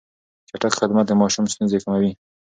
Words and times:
چټک 0.49 0.73
خدمت 0.79 1.05
د 1.07 1.11
ماشوم 1.21 1.45
ستونزې 1.53 1.77
کموي. 1.83 2.11